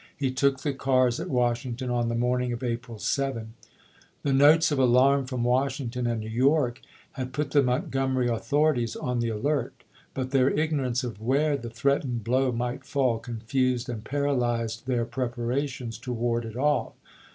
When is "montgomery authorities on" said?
7.61-9.19